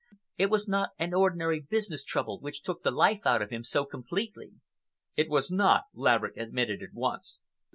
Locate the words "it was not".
0.35-0.93, 5.15-5.83